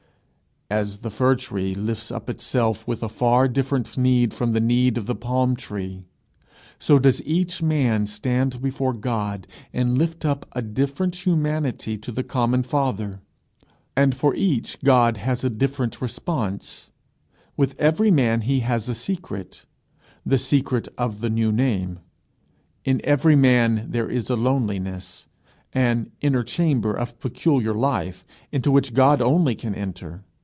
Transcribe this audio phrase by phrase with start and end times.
[0.73, 4.97] As the fir tree lifts up itself with a far different need from the need
[4.97, 6.05] of the palm tree,
[6.79, 12.23] so does each man stand before God, and lift up a different humanity to the
[12.23, 13.19] common Father.
[13.97, 16.89] And for each God has a different response.
[17.57, 19.65] With every man he has a secret
[20.25, 21.99] the secret of the new name.
[22.85, 25.27] In every man there is a loneliness,
[25.73, 30.23] an inner chamber of peculiar life into which God only can enter.